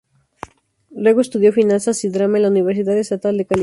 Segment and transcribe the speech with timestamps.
[0.95, 3.59] Luego estudió finanzas y drama en la Universidad Estatal de California.